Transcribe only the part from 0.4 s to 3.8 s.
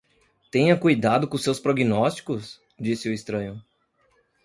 "Tenha cuidado com seus prognósticos?", disse o estranho.